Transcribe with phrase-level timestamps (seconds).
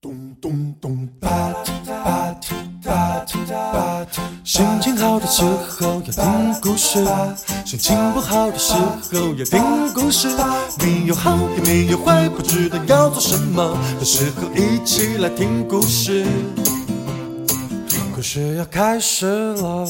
[0.00, 4.20] 咚咚咚，吧嗒吧嗒吧嗒吧嗒。
[4.44, 7.04] 心情好的时候要听故事，
[7.64, 10.28] 心情不好的时候要听故事。
[10.78, 16.24] 没有好也没有坏，不知道要做什么的时候，一起来听故事。
[18.14, 19.84] 故事要开始了。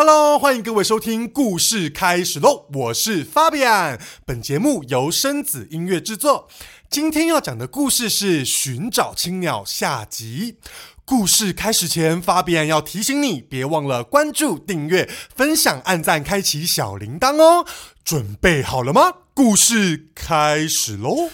[0.00, 2.66] Hello，欢迎各位收听，故事开始喽！
[2.72, 6.46] 我是 Fabian，本节目由生子音乐制作。
[6.88, 10.58] 今天要讲的故事是《寻找青鸟》下集。
[11.04, 17.66] 故事开始前，Fabian 要提醒你，别忘了关注、订阅、分享、按赞、开启小铃铛哦！
[18.04, 19.12] 准备好了吗？
[19.34, 21.28] 故事开始喽！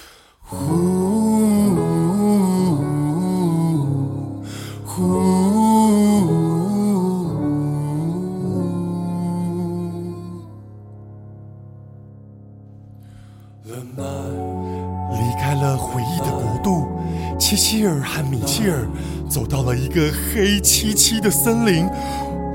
[18.04, 18.86] 和米切尔
[19.28, 21.88] 走到了一个黑漆漆的森林。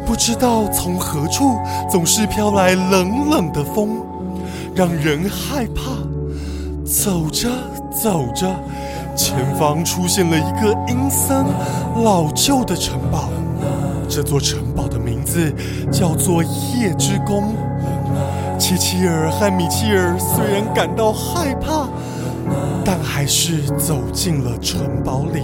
[0.05, 1.57] 不知道从何处
[1.89, 4.01] 总是飘来冷冷的风，
[4.73, 5.91] 让人害怕。
[6.83, 7.47] 走着
[7.91, 8.47] 走着，
[9.15, 11.45] 前方出现了一个阴森
[12.03, 13.29] 老旧的城堡。
[14.07, 15.53] 这座城堡的名字
[15.91, 17.53] 叫做夜之宫。
[18.57, 21.87] 切希尔和米切尔虽然感到害怕，
[22.83, 25.41] 但还是走进了城堡里。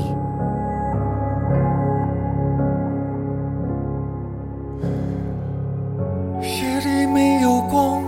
[6.41, 8.01] 夜里没有光，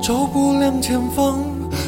[0.00, 1.38] 照不亮前方，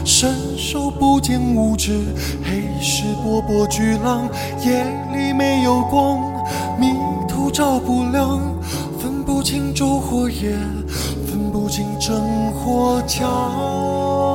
[0.05, 2.01] 伸手不见五指，
[2.45, 4.29] 黑石波波巨浪。
[4.65, 6.19] 夜里没有光，
[6.79, 6.95] 迷
[7.29, 8.41] 途照不亮，
[8.99, 10.57] 分不清昼或夜。
[11.53, 12.15] 不清真
[12.53, 13.27] 或假。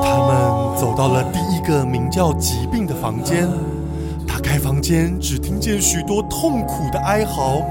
[0.02, 3.48] 他们走到了第一个名叫疾病的房间，
[4.28, 7.62] 打开房间，只听见许多痛苦的哀嚎。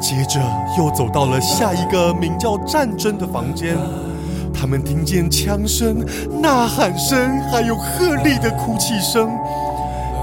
[0.00, 0.40] 接着
[0.78, 3.76] 又走到了下一个名叫战争的房间，
[4.54, 6.04] 他们听见枪声、
[6.40, 7.18] 呐喊声，
[7.50, 9.28] 还有鹤唳的哭泣声。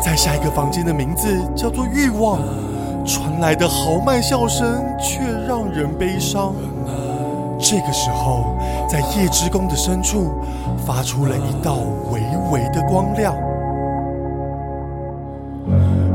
[0.02, 2.40] 在下一个房间的名字叫做欲望，
[3.06, 6.54] 传来的豪迈笑声却让人悲伤。
[7.60, 8.56] 这个时候，
[8.88, 10.32] 在夜之宫的深处，
[10.86, 11.78] 发出了一道
[12.12, 12.22] 微
[12.52, 13.34] 微的光亮。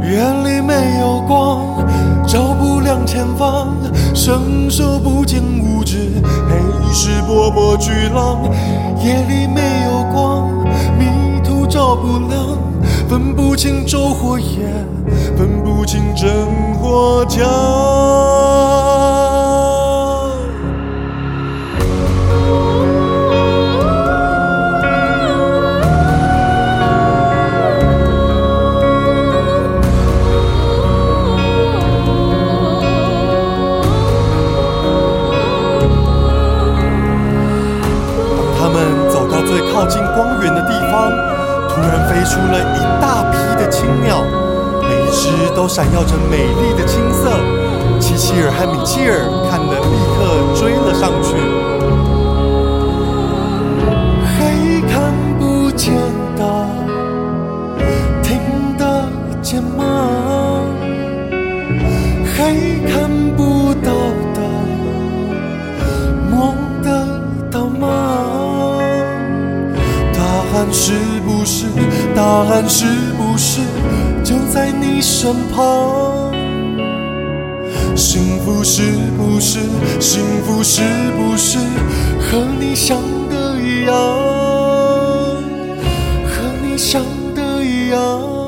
[0.02, 1.60] 夜里没有光，
[2.26, 3.68] 照不亮前方，
[4.14, 8.42] 伸手不见五指，黑石波波巨浪。
[9.02, 10.48] 夜里没有光，
[10.98, 12.58] 迷途照不亮，
[13.08, 14.68] 分不清昼或夜，
[15.36, 16.28] 分不清真
[16.80, 17.40] 或假。
[42.30, 44.22] 出了一大批的青鸟，
[44.80, 47.32] 每一只都闪耀着美丽的青色。
[47.98, 51.34] 齐齐尔和米切尔看了，立刻追了上去。
[72.42, 72.86] 答案是
[73.18, 73.60] 不是
[74.24, 76.32] 就在你身旁？
[77.94, 78.80] 幸福是
[79.14, 79.58] 不是？
[80.00, 80.80] 幸福是
[81.18, 81.58] 不是
[82.18, 82.96] 和你想
[83.28, 83.94] 的一样？
[86.24, 87.02] 和你想
[87.34, 88.39] 的一样。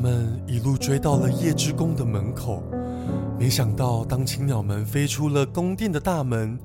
[0.00, 2.62] 们一路追到了夜之宫的门口，
[3.38, 6.58] 没想到当青鸟们飞出了宫殿的大门，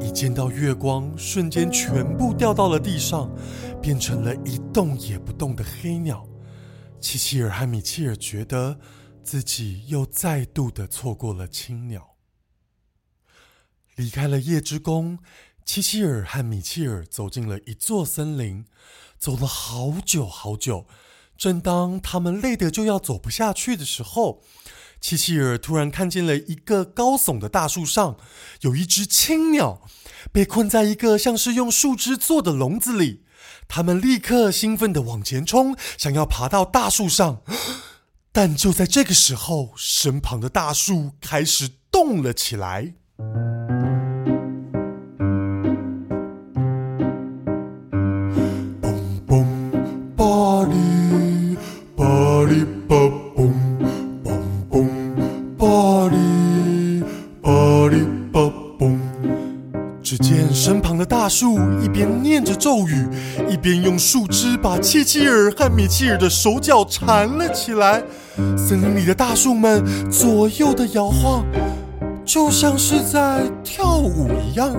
[0.00, 3.30] 一见到月光，瞬间全部掉到了地上，
[3.80, 6.26] 变成了一动也不动的黑鸟。
[7.00, 8.80] 契契尔和米切尔觉得
[9.22, 12.16] 自己又再度的错过了青鸟。
[13.94, 15.20] 离开了夜之宫，
[15.64, 18.64] 七七尔和米切尔走进了一座森林，
[19.16, 20.86] 走了好久好久。
[21.36, 24.42] 正当他们累得就要走不下去的时候，
[25.00, 28.16] 七七尔突然看见了一个高耸的大树上，
[28.62, 29.82] 有一只青鸟
[30.32, 33.24] 被困在一个像是用树枝做的笼子里。
[33.66, 37.42] 他们立刻兴奋地往前冲，想要爬到大树上。
[38.32, 42.94] 但就在这个时候，身旁的大树开始动了起来。
[61.24, 63.08] 大树一边念着咒语，
[63.48, 68.02] 一边用树枝把切切尔和米切尔的手脚缠了起来。
[68.58, 71.42] 森林里的大树们左右的摇晃，
[72.26, 74.70] 就像是在跳舞一样。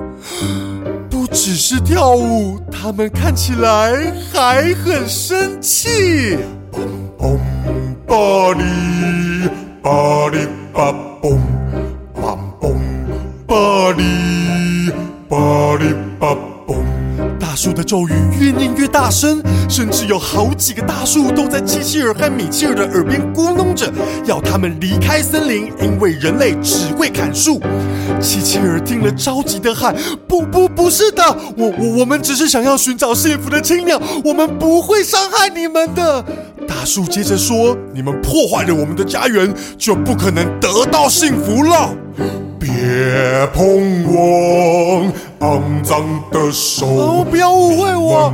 [1.09, 6.37] 不只是跳舞，他们看起来还很生气。
[6.71, 6.85] 嘣
[7.17, 7.39] 嘣
[8.05, 9.49] 巴里
[9.81, 10.93] 巴里巴
[11.23, 11.39] 嘣，
[12.13, 12.75] 嘣嘣
[13.47, 14.91] 巴里
[15.27, 16.04] 巴里。
[17.55, 23.89] 大树的咒语越念越大声，甚至有好几个大树都在七七尔和米切尔的耳边咕哝着，
[24.25, 27.61] 要他们离开森林，因为人类只会砍树。
[28.19, 29.95] 七七尔听了着急的喊
[30.27, 31.23] ：“不不，不是的，
[31.55, 36.25] 我我我们只是想要寻找幸福的青鸟，我们不会伤害你们的。”
[36.67, 41.95] 大树接着说：“你们破坏了我们的家园，就不可能得到幸福了。”
[42.59, 45.05] 别碰我
[45.39, 47.23] 肮脏的手！
[47.29, 48.33] 不要误会我，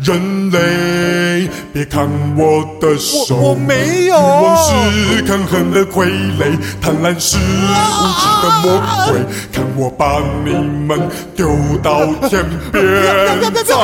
[0.00, 3.36] 人类，别看我的手。
[3.36, 4.16] 我没有。
[4.16, 6.06] 欲望是抗衡的傀
[6.38, 7.40] 儡，贪婪是无
[8.18, 9.20] 知的魔鬼。
[9.52, 11.00] 看我把你们
[11.36, 11.48] 丢
[11.82, 12.82] 到天边，
[13.52, 13.76] 再见。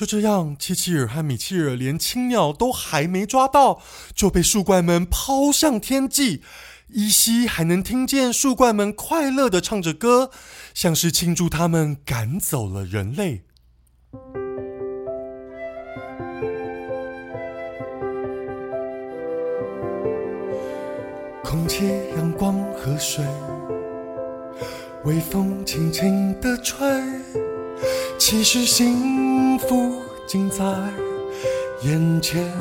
[0.00, 3.82] 就这样，七七尔和米切尔连青鸟都还没抓到，
[4.14, 6.42] 就被树怪们抛向天际。
[6.88, 10.30] 依稀还能听见树怪们快乐的唱着歌，
[10.72, 13.42] 像是庆祝他们赶走了人类。
[21.44, 21.86] 空气、
[22.16, 23.22] 阳光和水，
[25.04, 27.19] 微风轻轻的吹。
[28.20, 29.94] 其实幸福
[30.26, 30.62] 近在
[31.84, 32.52] 眼前，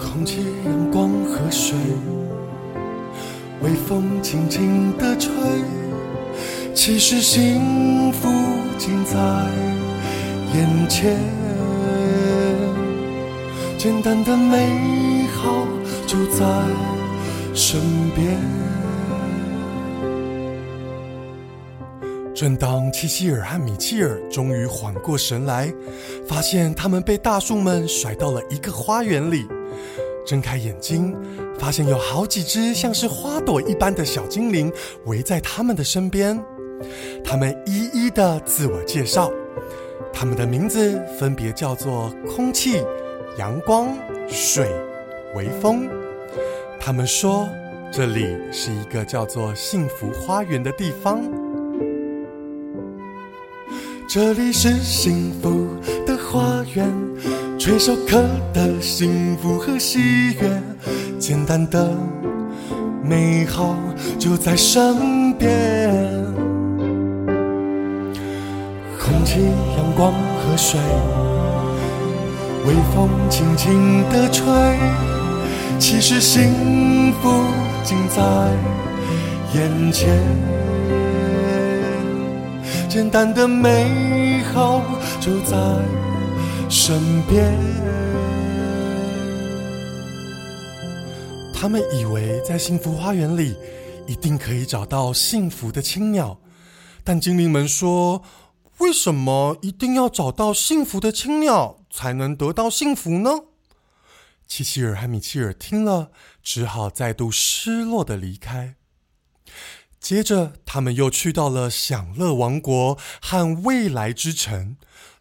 [0.00, 1.76] 空气、阳光和水，
[3.60, 5.32] 微风轻轻的吹。
[6.72, 8.28] 其实幸福
[8.78, 9.18] 近在
[10.54, 11.18] 眼前，
[13.76, 15.66] 简单的美好
[16.06, 16.46] 就在
[17.52, 17.80] 身
[18.14, 18.38] 边。
[22.42, 25.72] 正当七七尔和米切尔终于缓过神来，
[26.26, 29.46] 发现他们被大树们甩到了一个花园里，
[30.26, 31.16] 睁开眼睛，
[31.56, 34.72] 发现有好几只像是花朵一般的小精灵
[35.04, 36.36] 围在他们的身边。
[37.24, 39.30] 他们一一的自我介绍，
[40.12, 42.82] 他们的名字分别叫做空气、
[43.38, 43.96] 阳光、
[44.28, 44.68] 水、
[45.36, 45.88] 微风。
[46.80, 47.48] 他们说，
[47.92, 51.22] 这里是一个叫做幸福花园的地方。
[54.14, 55.68] 这里是幸福
[56.06, 56.86] 的花园，
[57.58, 60.62] 垂手可得幸福和喜悦，
[61.18, 61.96] 简单的
[63.02, 63.74] 美好
[64.18, 65.90] 就在身边。
[69.00, 69.40] 空气、
[69.78, 70.78] 阳光和水，
[72.66, 74.44] 微风轻轻地吹，
[75.78, 77.30] 其实幸福
[77.82, 78.22] 近在
[79.54, 80.61] 眼前。
[82.92, 84.82] 简单的美好
[85.18, 85.56] 就在
[86.68, 87.58] 身边。
[91.54, 93.56] 他们以为在幸福花园里
[94.06, 96.38] 一定可以找到幸福的青鸟，
[97.02, 98.22] 但精灵们说
[98.76, 103.30] ：“为什么一定要找到幸福的青鸟才能得到幸福呢？”
[104.46, 106.10] 七七尔和米切尔听了，
[106.42, 108.74] 只好再度失落的离开。
[110.02, 114.76] 接着，他们又去到了享乐王国和未来之城，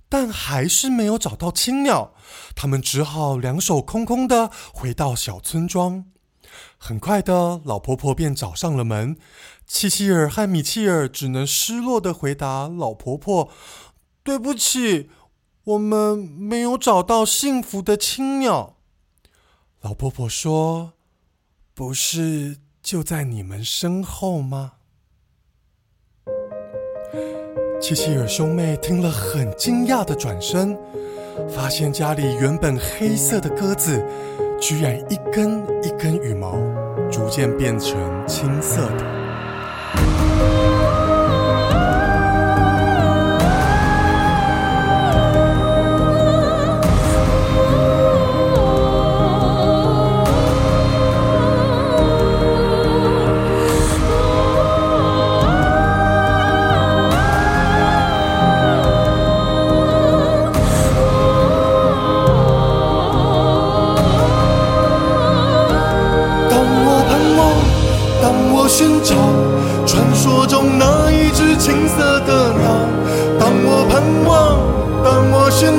[0.09, 2.15] 但还是没有找到青鸟。
[2.55, 6.05] 他们只好两手空空的回到小村庄。
[6.79, 9.15] 很快的，老婆婆便找上了门。
[9.67, 13.50] 契契尔和米契尔只能失落的回答老婆婆
[14.23, 15.11] ：“对不起，
[15.63, 18.77] 我们没有找到幸福的青鸟。”
[19.81, 20.93] 老婆婆说
[21.75, 22.57] ：“不是
[22.91, 24.74] 就在你们身后吗？”
[27.79, 30.77] 契契尔兄妹听了，很惊讶的转身，
[31.48, 34.05] 发现家里原本黑色的鸽子，
[34.60, 36.57] 居然一根一根羽毛，
[37.10, 40.60] 逐渐变成青色的。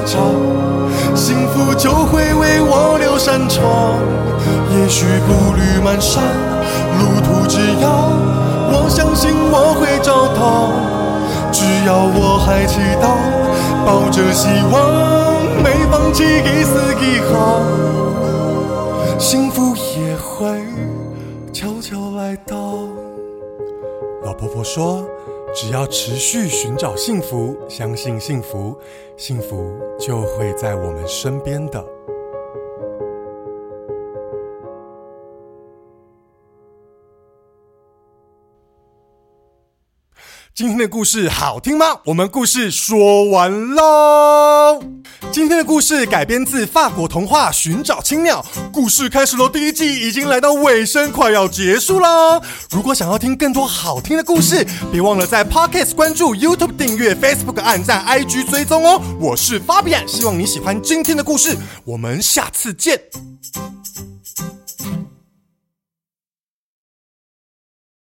[0.04, 0.18] 找，
[1.14, 3.98] 幸福就会为我留扇窗。
[4.70, 6.20] 也许步履蹒跚，
[6.98, 8.10] 路途之遥，
[8.72, 10.72] 我相信我会找到。
[11.52, 13.04] 只要我还祈祷，
[13.86, 14.80] 抱着希望，
[15.62, 17.60] 没放弃一丝一毫。
[19.18, 20.64] 幸福也会
[21.52, 22.56] 悄悄来到。
[24.24, 25.04] 老婆婆说
[25.54, 28.76] ：“只要持续寻找幸福，相信幸福，
[29.16, 31.84] 幸福就会在我们身边的。”
[40.54, 41.86] 今天的故事好听吗？
[42.04, 44.82] 我们故事说完喽。
[45.30, 49.48] 今天的故事改编自法国童话《寻找青鸟》，故事开始喽。
[49.48, 52.38] 第一季已经来到尾声，快要结束啦。
[52.70, 59.00] 如果想要听更多好听的故事，别忘了在 Podcast 关注、YouTube 订阅、Facebook 按赞、IG 追踪哦。
[59.18, 61.56] 我是 Fabian，希望你喜欢今天的故事，
[61.86, 63.00] 我们下次见。